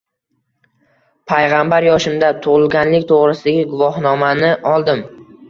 [1.31, 5.07] “Payg‘ambar yoshimda "Tug‘ilganlik to‘g‘risidagi guvohnoma"ni oldim”